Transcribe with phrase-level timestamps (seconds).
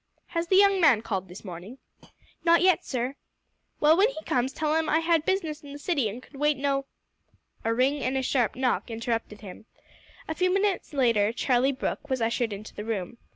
[0.29, 1.77] "Has the young man called this morning?"
[2.43, 3.17] "Not yet, sir."
[3.79, 6.57] "Well, when he comes tell him I had business in the city and could wait
[6.57, 6.85] no"
[7.63, 9.67] A ring and a sharp knock interrupted him.
[10.27, 13.19] A few moments later Charlie Brooke was ushered into the room.